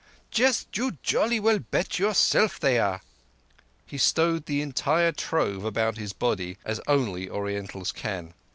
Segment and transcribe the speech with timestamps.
[0.31, 3.01] "Just you jolly well bet yourself they are."
[3.85, 8.33] He stowed the entire trove about his body, as only Orientals can.